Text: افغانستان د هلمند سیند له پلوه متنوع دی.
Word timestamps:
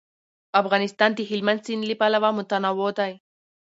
افغانستان 0.61 1.09
د 1.15 1.19
هلمند 1.29 1.61
سیند 1.65 1.83
له 1.89 1.95
پلوه 2.01 2.29
متنوع 2.37 2.89
دی. 2.99 3.13